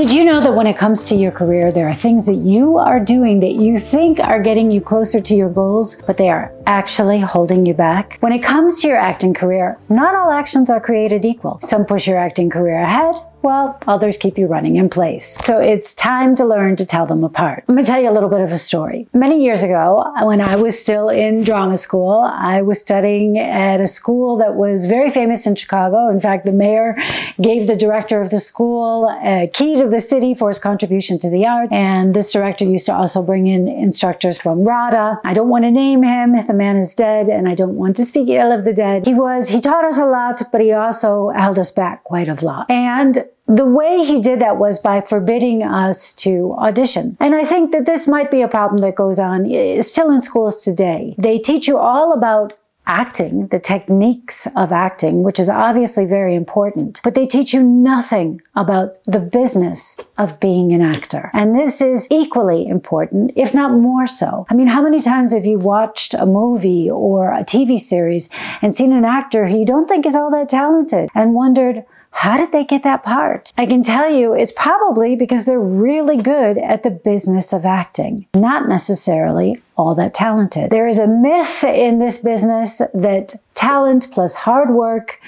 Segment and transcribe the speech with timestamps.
[0.00, 2.78] Did you know that when it comes to your career, there are things that you
[2.78, 6.50] are doing that you think are getting you closer to your goals, but they are
[6.70, 8.16] actually holding you back?
[8.20, 11.58] When it comes to your acting career, not all actions are created equal.
[11.62, 15.38] Some push your acting career ahead, while others keep you running in place.
[15.44, 17.64] So it's time to learn to tell them apart.
[17.68, 19.08] I'm to tell you a little bit of a story.
[19.14, 23.86] Many years ago, when I was still in drama school, I was studying at a
[23.86, 26.08] school that was very famous in Chicago.
[26.08, 26.96] In fact, the mayor
[27.40, 31.30] gave the director of the school a key to the city for his contribution to
[31.30, 31.72] the art.
[31.72, 35.20] And this director used to also bring in instructors from RADA.
[35.24, 36.36] I don't want to name him.
[36.46, 39.06] The man is dead and I don't want to speak ill of the dead.
[39.06, 42.44] He was, he taught us a lot, but he also held us back quite a
[42.44, 42.70] lot.
[42.70, 47.16] And the way he did that was by forbidding us to audition.
[47.18, 50.22] And I think that this might be a problem that goes on eh, still in
[50.22, 51.14] schools today.
[51.18, 52.52] They teach you all about
[52.90, 58.42] acting, the techniques of acting, which is obviously very important, but they teach you nothing
[58.56, 61.30] about the business of being an actor.
[61.32, 64.44] And this is equally important, if not more so.
[64.50, 68.28] I mean, how many times have you watched a movie or a TV series
[68.60, 72.36] and seen an actor who you don't think is all that talented and wondered, how
[72.36, 73.52] did they get that part?
[73.56, 78.26] I can tell you it's probably because they're really good at the business of acting,
[78.34, 80.70] not necessarily all that talented.
[80.70, 85.20] There is a myth in this business that talent plus hard work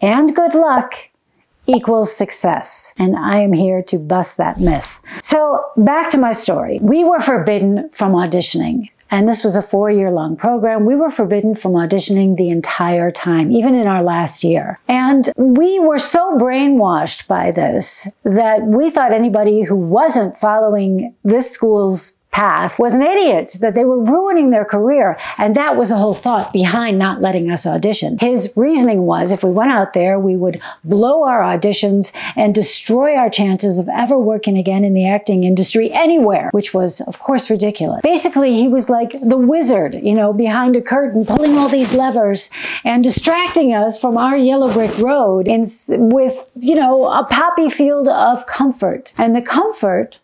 [0.00, 0.94] and good luck
[1.66, 2.94] equals success.
[2.98, 4.98] And I am here to bust that myth.
[5.22, 6.78] So back to my story.
[6.80, 8.88] We were forbidden from auditioning.
[9.10, 10.84] And this was a four year long program.
[10.84, 14.78] We were forbidden from auditioning the entire time, even in our last year.
[14.88, 21.50] And we were so brainwashed by this that we thought anybody who wasn't following this
[21.50, 25.18] school's path was an idiot, that they were ruining their career.
[25.38, 28.16] And that was the whole thought behind not letting us audition.
[28.20, 33.16] His reasoning was if we went out there, we would blow our auditions and destroy
[33.16, 37.50] our chances of ever working again in the acting industry anywhere, which was, of course,
[37.50, 38.02] ridiculous.
[38.02, 42.50] Basically, he was like the wizard, you know, behind a curtain, pulling all these levers
[42.84, 48.06] and distracting us from our yellow brick road in, with, you know, a poppy field
[48.06, 49.12] of comfort.
[49.18, 50.18] And the comfort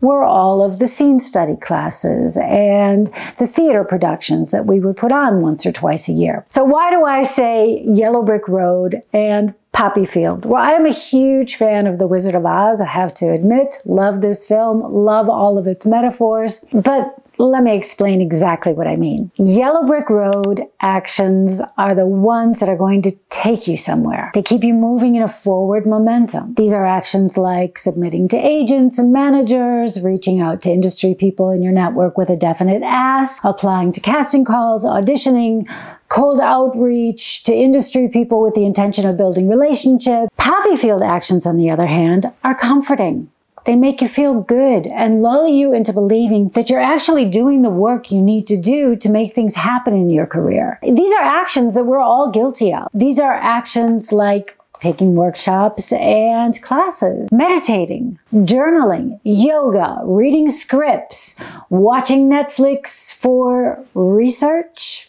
[0.00, 5.12] were all of the scene study classes and the theater productions that we would put
[5.12, 6.44] on once or twice a year.
[6.48, 10.44] So why do I say Yellow Brick Road and Poppy Field?
[10.44, 13.76] Well, I am a huge fan of The Wizard of Oz, I have to admit.
[13.84, 18.96] Love this film, love all of its metaphors, but let me explain exactly what I
[18.96, 19.30] mean.
[19.36, 24.30] Yellow brick road actions are the ones that are going to take you somewhere.
[24.34, 26.54] They keep you moving in a forward momentum.
[26.54, 31.62] These are actions like submitting to agents and managers, reaching out to industry people in
[31.62, 35.68] your network with a definite ask, applying to casting calls, auditioning,
[36.08, 40.28] cold outreach to industry people with the intention of building relationships.
[40.36, 43.30] Poppy field actions, on the other hand, are comforting.
[43.68, 47.68] They make you feel good and lull you into believing that you're actually doing the
[47.68, 50.80] work you need to do to make things happen in your career.
[50.82, 52.88] These are actions that we're all guilty of.
[52.94, 61.34] These are actions like taking workshops and classes, meditating, journaling, yoga, reading scripts,
[61.68, 65.07] watching Netflix for research,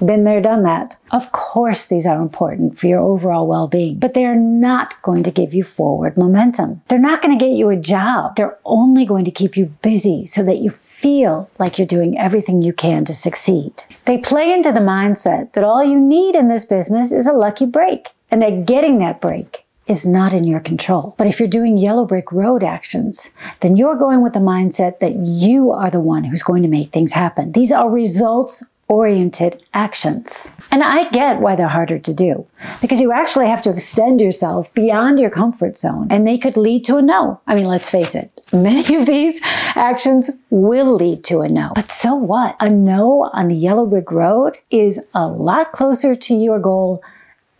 [0.00, 0.96] been there, done that.
[1.12, 5.22] Of course, these are important for your overall well being, but they are not going
[5.22, 6.82] to give you forward momentum.
[6.88, 8.36] They're not going to get you a job.
[8.36, 12.62] They're only going to keep you busy so that you feel like you're doing everything
[12.62, 13.84] you can to succeed.
[14.06, 17.66] They play into the mindset that all you need in this business is a lucky
[17.66, 21.14] break and that getting that break is not in your control.
[21.18, 23.30] But if you're doing yellow brick road actions,
[23.60, 26.88] then you're going with the mindset that you are the one who's going to make
[26.88, 27.52] things happen.
[27.52, 30.48] These are results oriented actions.
[30.70, 32.46] And I get why they're harder to do
[32.80, 36.84] because you actually have to extend yourself beyond your comfort zone and they could lead
[36.86, 37.40] to a no.
[37.46, 39.40] I mean, let's face it, many of these
[39.74, 41.72] actions will lead to a no.
[41.74, 42.56] But so what?
[42.60, 47.02] A no on the yellow brick road is a lot closer to your goal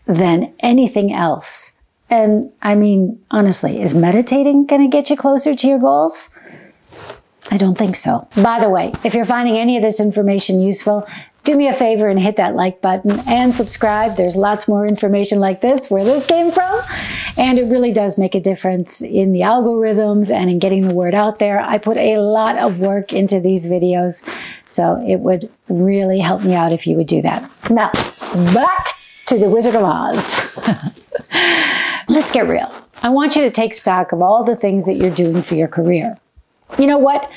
[0.05, 1.71] than anything else.
[2.09, 6.29] And I mean, honestly, is meditating going to get you closer to your goals?
[7.51, 8.27] I don't think so.
[8.41, 11.07] By the way, if you're finding any of this information useful,
[11.45, 14.15] do me a favor and hit that like button and subscribe.
[14.15, 16.81] There's lots more information like this, where this came from.
[17.37, 21.13] And it really does make a difference in the algorithms and in getting the word
[21.13, 21.59] out there.
[21.59, 24.27] I put a lot of work into these videos,
[24.65, 27.41] so it would really help me out if you would do that.
[27.69, 27.91] Now,
[28.53, 28.87] back
[29.27, 30.57] to the Wizard of Oz.
[32.07, 32.73] Let's get real.
[33.03, 35.67] I want you to take stock of all the things that you're doing for your
[35.67, 36.17] career.
[36.77, 37.31] You know what?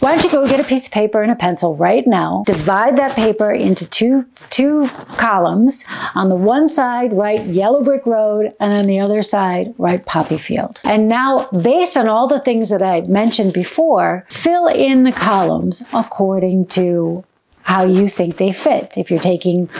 [0.00, 2.44] Why don't you go get a piece of paper and a pencil right now?
[2.46, 4.86] Divide that paper into two, two
[5.16, 5.84] columns.
[6.14, 10.36] On the one side, write Yellow Brick Road, and on the other side, write Poppy
[10.36, 10.80] Field.
[10.84, 15.82] And now, based on all the things that I mentioned before, fill in the columns
[15.94, 17.24] according to
[17.62, 18.98] how you think they fit.
[18.98, 19.70] If you're taking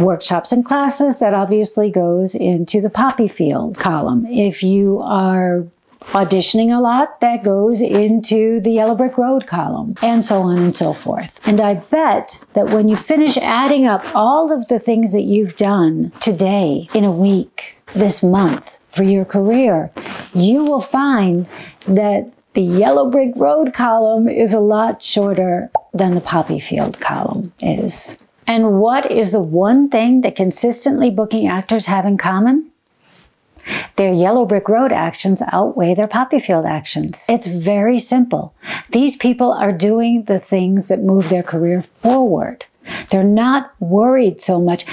[0.00, 4.24] workshops and classes, that obviously goes into the poppy field column.
[4.24, 5.66] If you are
[6.12, 10.76] auditioning a lot, that goes into the Yellow Brick Road column, and so on and
[10.76, 11.46] so forth.
[11.46, 15.56] And I bet that when you finish adding up all of the things that you've
[15.56, 19.90] done today, in a week, this month, for your career,
[20.34, 21.46] you will find
[21.86, 27.52] that the Yellow Brick Road column is a lot shorter than the Poppy Field column
[27.60, 28.22] is.
[28.46, 32.70] And what is the one thing that consistently booking actors have in common?
[33.96, 37.26] Their Yellow Brick Road actions outweigh their Poppy Field actions.
[37.28, 38.54] It's very simple.
[38.90, 42.66] These people are doing the things that move their career forward.
[43.10, 44.84] They're not worried so much.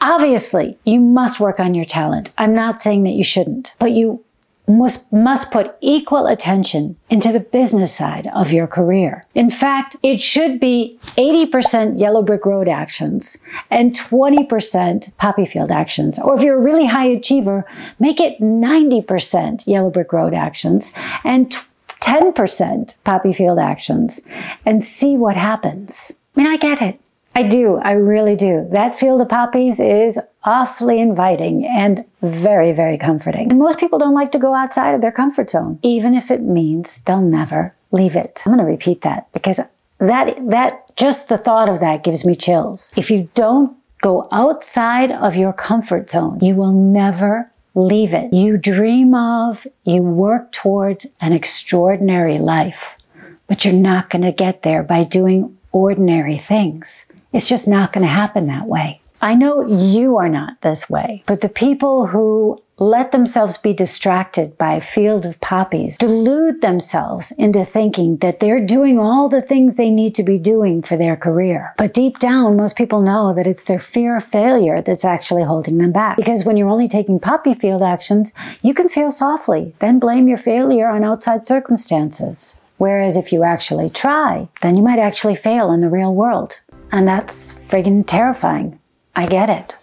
[0.00, 2.32] Obviously, you must work on your talent.
[2.36, 4.24] I'm not saying that you shouldn't, but you
[4.66, 9.26] must, must put equal attention into the business side of your career.
[9.34, 13.36] In fact, it should be 80% Yellow Brick Road actions
[13.70, 16.18] and 20% Poppy Field actions.
[16.18, 17.66] Or if you're a really high achiever,
[17.98, 20.92] make it 90% Yellow Brick Road actions
[21.24, 21.54] and
[22.00, 24.20] 10% Poppy Field actions
[24.66, 26.12] and see what happens.
[26.36, 26.98] I mean, I get it.
[27.34, 27.76] I do.
[27.76, 28.68] I really do.
[28.72, 33.50] That field of poppies is awfully inviting and very, very comforting.
[33.50, 36.42] And most people don't like to go outside of their comfort zone, even if it
[36.42, 38.42] means they'll never leave it.
[38.44, 39.60] I'm going to repeat that because
[39.98, 42.92] that, that, just the thought of that gives me chills.
[42.96, 48.32] If you don't go outside of your comfort zone, you will never leave it.
[48.34, 52.98] You dream of, you work towards an extraordinary life,
[53.46, 57.06] but you're not going to get there by doing ordinary things.
[57.32, 59.00] It's just not going to happen that way.
[59.20, 64.58] I know you are not this way, but the people who let themselves be distracted
[64.58, 69.76] by a field of poppies delude themselves into thinking that they're doing all the things
[69.76, 71.72] they need to be doing for their career.
[71.78, 75.78] But deep down, most people know that it's their fear of failure that's actually holding
[75.78, 76.16] them back.
[76.16, 78.32] Because when you're only taking poppy field actions,
[78.62, 82.60] you can fail softly, then blame your failure on outside circumstances.
[82.78, 86.60] Whereas if you actually try, then you might actually fail in the real world.
[86.92, 88.78] And that's friggin' terrifying.
[89.16, 89.74] I get it.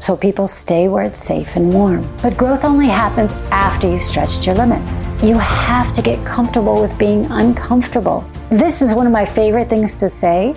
[0.00, 2.06] So people stay where it's safe and warm.
[2.20, 5.08] But growth only happens after you've stretched your limits.
[5.22, 8.22] You have to get comfortable with being uncomfortable.
[8.50, 10.54] This is one of my favorite things to say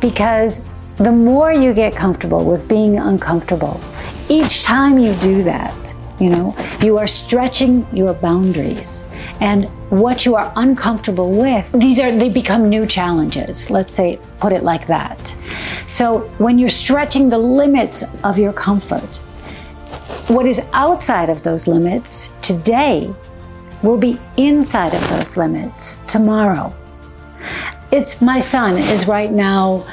[0.00, 0.62] because
[0.96, 3.78] the more you get comfortable with being uncomfortable,
[4.30, 5.76] each time you do that,
[6.18, 9.04] you know, you are stretching your boundaries
[9.40, 11.66] and what you are uncomfortable with.
[11.72, 13.70] These are, they become new challenges.
[13.70, 15.34] Let's say, put it like that.
[15.86, 19.16] So when you're stretching the limits of your comfort,
[20.28, 23.12] what is outside of those limits today
[23.82, 26.74] will be inside of those limits tomorrow.
[27.90, 29.86] It's my son is right now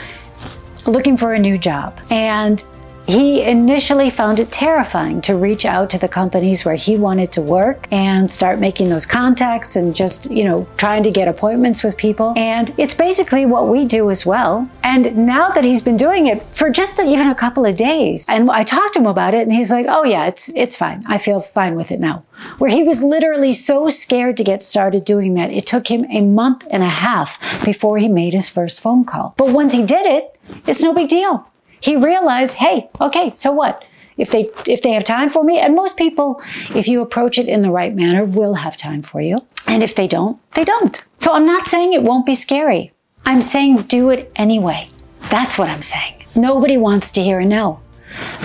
[0.85, 2.63] looking for a new job and
[3.07, 7.41] he initially found it terrifying to reach out to the companies where he wanted to
[7.41, 11.97] work and start making those contacts and just, you know, trying to get appointments with
[11.97, 12.33] people.
[12.35, 14.67] And it's basically what we do as well.
[14.83, 18.49] And now that he's been doing it for just even a couple of days, and
[18.49, 21.03] I talked to him about it and he's like, "Oh yeah, it's it's fine.
[21.07, 22.23] I feel fine with it now."
[22.57, 26.21] Where he was literally so scared to get started doing that, it took him a
[26.21, 29.33] month and a half before he made his first phone call.
[29.37, 30.37] But once he did it,
[30.67, 31.47] it's no big deal
[31.85, 33.85] he realized, hey, okay, so what?
[34.17, 36.41] If they if they have time for me, and most people,
[36.73, 39.37] if you approach it in the right manner, will have time for you.
[39.67, 41.03] And if they don't, they don't.
[41.19, 42.91] So I'm not saying it won't be scary.
[43.25, 44.89] I'm saying do it anyway.
[45.29, 46.25] That's what I'm saying.
[46.35, 47.81] Nobody wants to hear a no.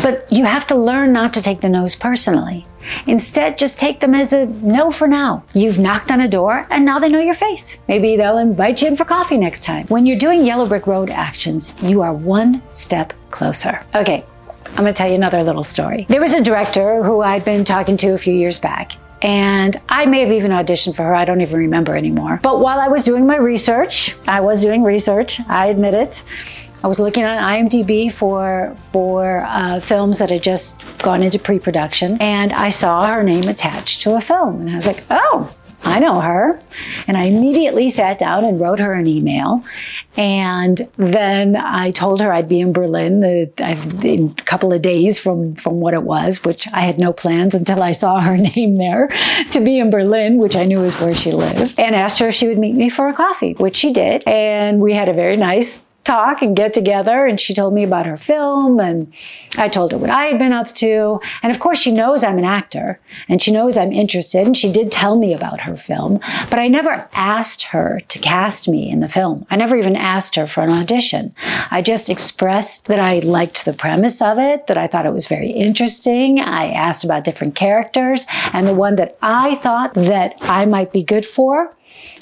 [0.02, 2.66] But you have to learn not to take the no's personally.
[3.06, 5.44] Instead, just take them as a no for now.
[5.54, 7.78] You've knocked on a door and now they know your face.
[7.88, 9.87] Maybe they'll invite you in for coffee next time.
[9.88, 13.82] When you're doing Yellow Brick Road actions, you are one step closer.
[13.94, 14.25] Okay,
[14.70, 16.06] I'm gonna tell you another little story.
[16.08, 18.92] There was a director who I'd been talking to a few years back.
[19.22, 21.14] And I may have even auditioned for her.
[21.14, 22.40] I don't even remember anymore.
[22.42, 26.22] But while I was doing my research, I was doing research, I admit it.
[26.82, 32.16] I was looking on IMDb for for uh, films that had just gone into pre-production,
[32.20, 35.99] and I saw her name attached to a film, and I was like, "Oh, I
[35.99, 36.60] know her.
[37.08, 39.64] And I immediately sat down and wrote her an email.
[40.16, 45.54] And then I told her I'd be in Berlin in a couple of days from,
[45.54, 49.08] from what it was, which I had no plans until I saw her name there
[49.52, 52.34] to be in Berlin, which I knew was where she lived, and asked her if
[52.34, 54.22] she would meet me for a coffee, which she did.
[54.26, 57.26] And we had a very nice talk and get together.
[57.26, 59.12] And she told me about her film, and
[59.59, 61.21] I told her what I had been up to.
[61.42, 64.47] And of course, she knows I'm an actor and she knows I'm interested.
[64.47, 68.69] And she did tell me about her film, but I never asked her to cast
[68.69, 69.47] me in the film.
[69.50, 71.35] I never even asked her for an audition.
[71.71, 75.26] I just expressed that I liked the premise of it, that I thought it was
[75.26, 76.40] very interesting.
[76.40, 81.02] I asked about different characters, and the one that I thought that I might be
[81.02, 81.75] good for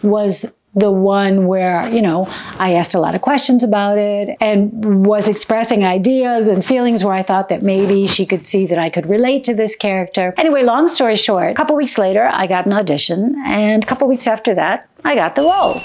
[0.02, 2.26] was the one where, you know,
[2.58, 7.14] I asked a lot of questions about it and was expressing ideas and feelings where
[7.14, 10.34] I thought that maybe she could see that I could relate to this character.
[10.36, 14.06] Anyway, long story short, a couple weeks later, I got an audition, and a couple
[14.08, 15.80] weeks after that, I got the role.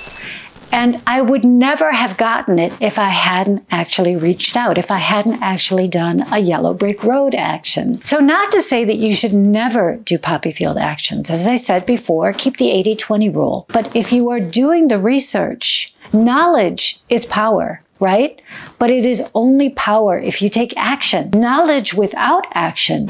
[0.73, 4.97] And I would never have gotten it if I hadn't actually reached out, if I
[4.97, 8.03] hadn't actually done a yellow brick road action.
[8.03, 11.29] So, not to say that you should never do poppy field actions.
[11.29, 13.65] As I said before, keep the 80 20 rule.
[13.71, 18.41] But if you are doing the research, knowledge is power right?
[18.79, 21.29] But it is only power if you take action.
[21.33, 23.07] Knowledge without action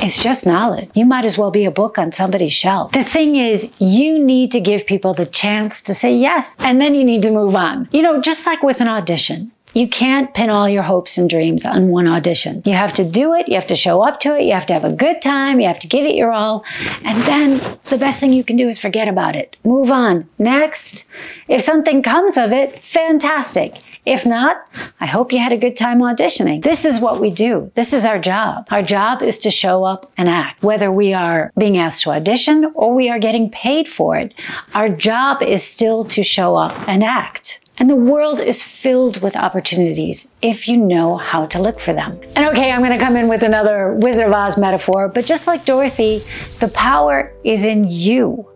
[0.00, 0.90] it's just knowledge.
[0.94, 2.92] You might as well be a book on somebody's shelf.
[2.92, 6.94] The thing is, you need to give people the chance to say yes, and then
[6.94, 7.88] you need to move on.
[7.92, 9.52] You know, just like with an audition.
[9.74, 12.62] You can't pin all your hopes and dreams on one audition.
[12.64, 14.72] You have to do it, you have to show up to it, you have to
[14.72, 16.64] have a good time, you have to give it your all,
[17.04, 19.56] and then the best thing you can do is forget about it.
[19.64, 20.28] Move on.
[20.38, 21.04] Next.
[21.48, 23.76] If something comes of it, fantastic.
[24.04, 24.56] If not,
[25.00, 26.62] I hope you had a good time auditioning.
[26.62, 27.70] This is what we do.
[27.74, 28.66] This is our job.
[28.70, 30.62] Our job is to show up and act.
[30.62, 34.34] Whether we are being asked to audition or we are getting paid for it,
[34.74, 37.60] our job is still to show up and act.
[37.80, 42.20] And the world is filled with opportunities if you know how to look for them.
[42.34, 45.64] And okay, I'm to come in with another Wizard of Oz metaphor, but just like
[45.64, 46.18] Dorothy,
[46.58, 48.48] the power is in you.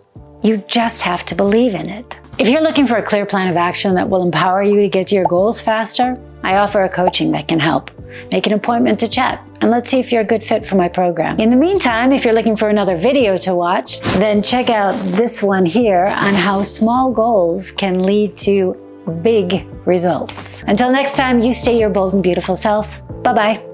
[0.43, 2.19] You just have to believe in it.
[2.43, 5.07] If you're looking for a clear plan of action that will empower you to get
[5.07, 7.93] to your goals faster, I offer a coaching that can help.
[8.33, 10.89] Make an appointment to chat and let's see if you're a good fit for my
[10.89, 11.39] program.
[11.39, 15.41] In the meantime, if you're looking for another video to watch, then check out this
[15.41, 18.75] one here on how small goals can lead to
[19.23, 20.65] big results.
[20.67, 23.01] Until next time, you stay your bold and beautiful self.
[23.23, 23.69] Bye bye.